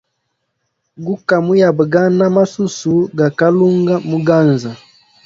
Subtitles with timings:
[1.05, 4.71] Guka muyabagana masusu ga kalunga muganza.